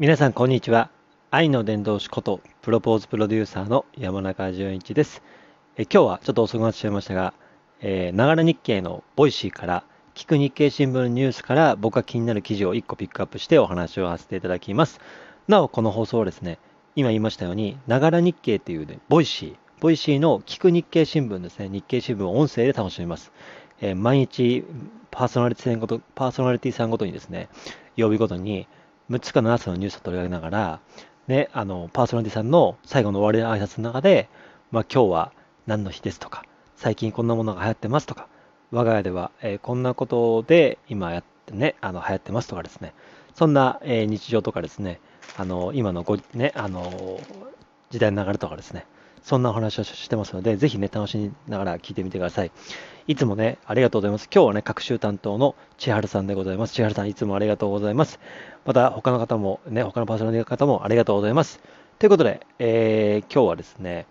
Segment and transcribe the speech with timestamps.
[0.00, 0.90] 皆さんこんにちは。
[1.32, 5.24] 愛の伝道師ことプロポーズプロデューサーの山中淳一です。
[5.76, 7.34] え今日はちょっと遅くなってしまいましたが
[7.80, 9.82] えながら日経のボイシーから
[10.14, 15.00] 聞く日経新聞ニュースから僕が気になる記事を1個ピックアップしてお話をさせていただきます。
[15.48, 16.60] なおこの放送はですね
[16.94, 23.32] 今言いましたようにながら日経という、ね、ボイシーボイシーの聞く日経新聞ですね日経新聞を音声で楽しみます、
[23.80, 24.64] えー、毎日
[25.10, 27.48] パーソナリティパーソナリティさんごとにですね
[27.96, 28.68] 曜日ごとに
[29.10, 30.80] 6つか7つのニュースを取り上げながら、
[31.28, 34.28] ね、あのパーソナリティさんの最後の終わりの挨拶の中で、
[34.70, 35.32] まあ、今日は
[35.66, 36.44] 何の日ですとか、
[36.76, 38.28] 最近こんなものが流行ってますとか、
[38.70, 42.94] 我が家では、えー、こんなことで今やってね、あの流行ってますとかですね、
[43.34, 45.00] そんな、えー、日常とかですね、
[45.36, 47.20] あの今のご、ね、あの
[47.90, 48.86] 時代の流れとかですね、
[49.22, 52.50] そんなお話をしてますので、ぜひね、楽しみながら聞いてみてください。
[53.06, 54.28] いつもね、ありがとうございます。
[54.32, 56.74] 今日はね、各週担当の千春さんでございます。
[56.74, 58.20] 千春さん、いつもありがとうございます。
[58.64, 61.60] また、他の方も、ね、他のパーソナリティの方もありがとうございます。
[61.98, 64.06] ということで、えー、今日はですね、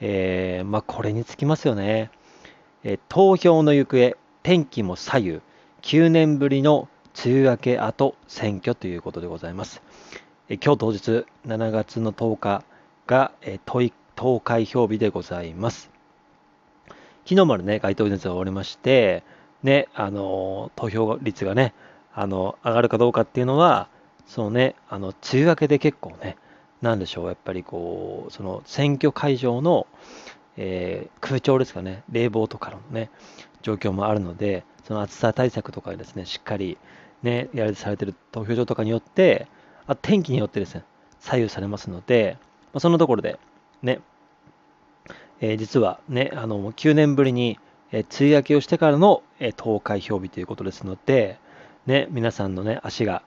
[0.00, 2.10] えー、まあ、これにつきますよね。
[2.84, 5.40] えー、投票の行方、天気も左右、
[5.82, 6.88] 9年ぶりの
[7.24, 9.82] 梅雨明け後選挙ということでございます。
[10.48, 12.64] え今日当日、7月の10日
[13.06, 13.60] が、えー、
[14.18, 15.92] 投開票日でございます。
[17.24, 19.22] 昨日までね、街頭演説が終わりまして、
[19.62, 21.72] ね、あの、投票率がね、
[22.12, 23.88] あの、上がるかどうかっていうのは、
[24.26, 26.36] そのね、あの、梅雨明けで結構ね、
[26.82, 29.86] なんでしょう、やっぱりこう、その選挙会場の、
[30.56, 33.10] えー、空調ですかね、冷房とかのね、
[33.62, 36.76] 状況もあるので、その暑さ対策とかですね、しっかり
[37.22, 39.46] ね、やらされてる投票所とかによって、
[39.86, 40.82] あ天気によってですね、
[41.20, 42.36] 左右されますので、
[42.72, 43.38] まあ、そのところで、
[43.82, 44.00] ね、
[45.40, 47.58] えー、実はね、あの、9年ぶりに、
[47.92, 51.38] えー、梅雨明けをしてからの、えー、投開票日ということですので、
[51.86, 53.22] ね、皆さんのね、足が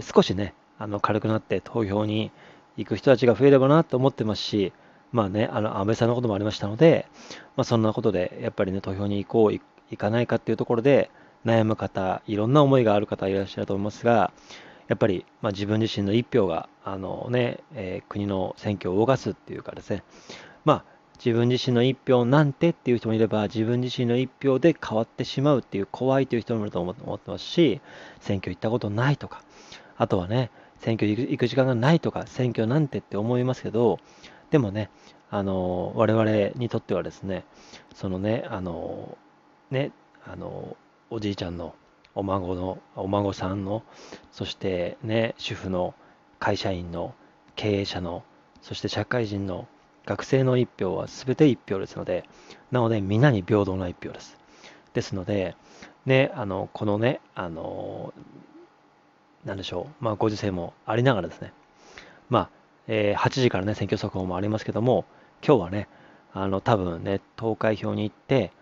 [0.00, 2.30] 少しね、あの、軽くなって投票に
[2.76, 4.72] 行く人たちが増えればなと思ってますし、
[5.12, 7.06] まあね、あの、安倍さんのこともありましたので、
[7.56, 9.60] まあそんなことで、やっぱりね、投票に行こう、行
[9.96, 11.10] かないかっていうところで、
[11.44, 14.32] 悩む方、いろんな思いがある方いらっしゃると思いますが、
[14.88, 20.02] やっぱり、まあ、自分自身の一票が、あのね、えー、国の選挙を動かすっていうかですね、
[20.64, 20.84] まあ、
[21.24, 27.80] 自分自身の一票なんてっていう人もいれば、自分自身の一票で変わってしまうっていう怖いという人もいると思ってますし、
[28.20, 29.42] 選挙行ったことないとか、
[29.96, 33.98] あとはね、選挙行く時間がないとか、選挙なんてって思いますけど、
[34.50, 34.90] でもね、
[35.30, 37.44] あの、我々にとってはですね、
[37.94, 39.16] そのね、あの、
[39.70, 39.90] ね、
[40.24, 40.76] あの、
[41.10, 41.74] おじいちゃんの、
[42.16, 43.82] お孫の、お孫さんの、
[44.32, 45.94] そしてね、主婦の、
[46.38, 47.14] 会社員の、
[47.54, 48.24] 経営者の、
[48.62, 49.68] そして社会人の、
[50.06, 52.24] 学生の1票は全て1票ですので、
[52.70, 54.38] なので、みんなに平等な1票です。
[54.94, 55.56] ですので、
[56.06, 58.14] ね、あの、このね、あの、
[59.44, 61.52] なんでしょう、まあ、ご時世もありながらですね、
[62.30, 62.50] まあ、
[62.88, 65.04] えー、8時からね、選挙速報もありますけども、
[65.46, 65.88] 今日はね、
[66.32, 68.52] あの、多分ね、投開票に行って、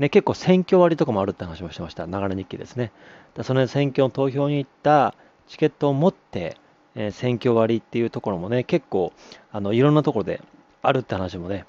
[0.00, 2.06] ね、結構選挙割とかもあるって話もしてました。
[2.08, 2.90] ながら日記ですね。
[3.34, 5.14] だその選挙の投票に行った
[5.46, 6.56] チケットを持って、
[6.96, 9.12] えー、選挙割っていうところもね、結構、
[9.52, 10.40] あの、いろんなところで
[10.82, 11.66] あるって話もね、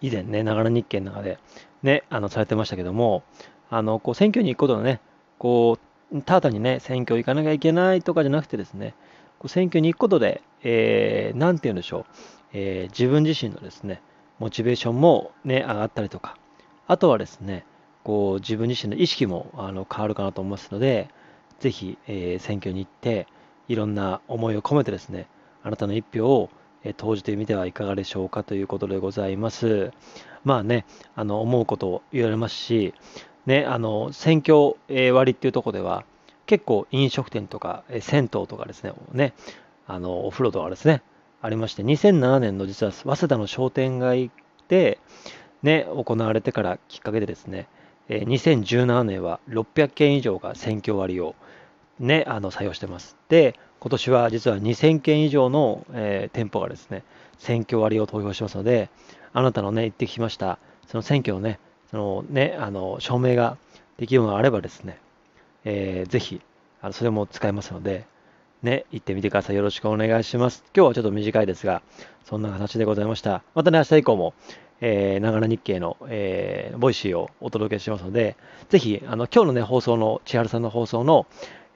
[0.00, 1.38] 以前ね、ながら日経の中で
[1.82, 3.22] ね、あの、されてましたけども、
[3.70, 5.00] あの、こう、選挙に行くことのね、
[5.38, 5.78] こ
[6.12, 8.94] う、ただにね、選挙行かなきゃいけないとかじゃなくてですね、
[9.38, 12.04] こう選挙に行くことで、えー、なんて言うんでしょう、
[12.52, 14.02] えー、自分自身のですね、
[14.38, 16.36] モチベーションもね、上がったりとか、
[16.88, 17.64] あとはですね、
[18.02, 21.08] こう、自分自身の意識もあの変わるかなと思いますので、
[21.60, 23.28] ぜひ、えー、選挙に行って、
[23.68, 25.28] いろんな思いを込めてですね、
[25.62, 26.50] あなたの一票を
[26.84, 29.92] え投じてみてはいかがでしょうかということでございます。
[30.44, 32.94] まあね、あの思うことを言われますし、
[33.46, 34.76] ね、あの選挙
[35.12, 36.04] 割っていうところでは、
[36.46, 39.34] 結構飲食店とかえ銭湯とかですね、ね
[39.86, 41.02] あのお風呂とかですね、
[41.42, 44.30] ありまして、2007年の実は早稲田の商店街
[44.68, 44.98] で、
[45.62, 47.68] ね、行われてからきっかけでですね、
[48.08, 51.34] 2017年は600件以上が選挙割を、
[51.98, 53.16] ね、あの採用してます。
[53.28, 57.04] で、今年は実は2000件以上の、えー、店舗がですね、
[57.38, 58.88] 選挙割を投票しますので、
[59.32, 61.58] あなたのね、行ってきました、その選挙のね、
[61.90, 63.56] そのね、あの、証明が
[63.98, 64.98] できるのがあればですね、
[65.64, 66.40] えー、ぜひ、
[66.80, 68.06] あのそれも使えますので、
[68.62, 69.56] ね、行ってみてください。
[69.56, 70.64] よろしくお願いします。
[70.74, 71.82] 今日はちょっと短いですが、
[72.24, 73.42] そんな形でございました。
[73.54, 74.34] またね、明日以降も、
[74.80, 78.36] えー、ながら日経の、えー、ボイシーをお届けしますので、
[78.68, 81.26] ぜひ、あの、今日のね、放送の、千春さんの放送の、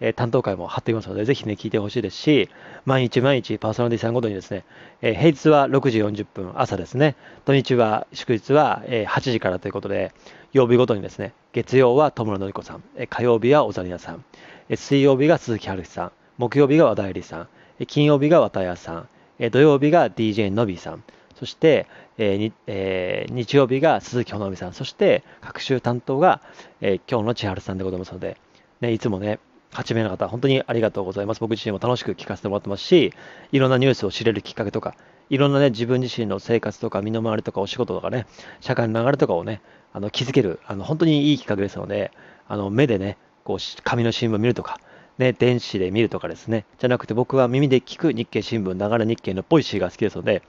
[0.04, 2.48] え担当回も貼っていますので、ぜひね、聞いてほしいですし、
[2.84, 4.64] 毎日毎日パーソナリティさんごとにですね、
[5.00, 7.14] え平日は6時40分朝ですね、
[7.44, 10.12] 土日は、祝日は、え8時からということで、
[10.52, 14.24] 曜日ごとにですね、月曜は戸村典子さん、え火曜日は小谷さん、
[14.68, 17.48] え水曜日が鈴木春樹さん、木曜日が和田恵里さん、
[17.86, 19.08] 金曜日が綿谷さん、
[19.50, 21.04] 土曜日が DJ のびさん、
[21.42, 26.40] そして、えーえー、日曜日が鈴木ほのみさん、そして各週担当が、
[26.80, 28.36] えー、今日の千春さんでございますので、
[28.80, 29.40] ね、いつもね、
[29.72, 31.40] 8名の方、本当にありがとうございます。
[31.40, 33.12] 僕自身も楽しく聞かせてもらってますし、
[33.50, 34.94] いろんなニュースを知れるきっかけとか、
[35.30, 38.26] いろんなね、自分自身の生活とか、身の回りとか、お仕事とかね、
[38.60, 39.62] 社会の流れとかをね、
[39.92, 42.12] あの気づける、あの本当にいい企画ですので、
[42.46, 44.78] あの目でね、こう紙の新聞見るとか、
[45.18, 50.42] ね、電子で見るとかですね、じゃなくて僕は耳で聞く日経新聞、ながら日経のポイシーが好きですので、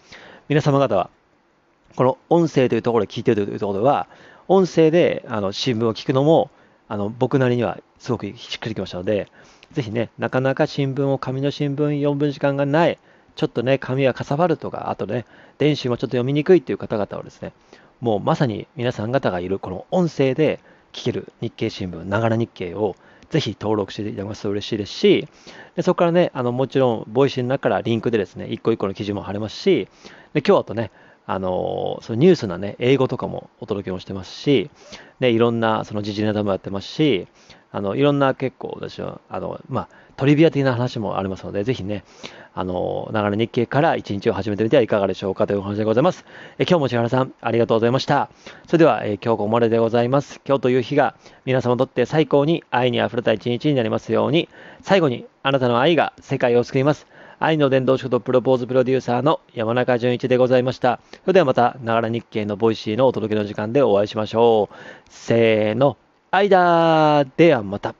[0.50, 1.10] 皆様方は、
[1.96, 4.08] この音声というところで聞いているというところは、
[4.50, 6.50] 音声であの新聞を聞くのも、
[6.90, 9.30] あの僕なりにはすごくしっくりきましたので、
[9.72, 13.00] ぜひね、なかなか新聞を、紙の新聞読む時間がない、
[13.36, 15.26] ちょっとね、紙がかさばるとか、あとね、
[15.60, 17.54] 電子もちょっと読みにくいっていう方々はですね、
[18.02, 20.60] もうまさに皆さん方がいるこの音声で
[20.92, 22.98] 聞ける日経新聞、ながら日経を
[23.34, 25.28] ぜひ登録していただきますと嬉しいですし、
[25.76, 29.88] でそこからね、あのもちろん、ボイシーの中からリンクでですね、一個一個の記事も貼れますし、
[30.36, 30.92] で今日あとね、
[31.26, 34.70] あのそのニュースのね、英語とかもお届けもしてますし、
[35.20, 37.28] でいろんなその時事ネタもやってますし、
[37.72, 42.04] あのいろんな結構私は、あのまあ、トリビア的な話もありますので、ぜひね、
[42.54, 46.24] あの、流れ日経から一日を始めてみてはいかがでしょうかというお話でございます。
[46.60, 48.30] え今日も千原さん、ありがとうございました。
[48.68, 50.40] それでは、え今日ここまででございます。
[50.46, 51.16] 今日という日が
[51.46, 54.50] 皆様にとって最高に愛に溢れた一日になりますように、
[54.82, 57.08] 最後にあなたの愛が世界を救います。
[57.46, 61.02] 愛の伝道師ことプロポーズプロデューサーの山中淳一でございました。
[61.26, 64.76] それではまた、ながら日経のボイシーのお届けの時間でお会いしましょう。
[65.10, 65.98] せーの、
[66.32, 67.96] 愛だではまた。